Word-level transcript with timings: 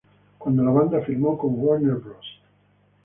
Cuando 0.39 0.63
la 0.63 0.71
banda 0.71 0.99
firmó 1.05 1.37
con 1.37 1.51
Warner 1.57 1.93
Bros. 1.93 2.25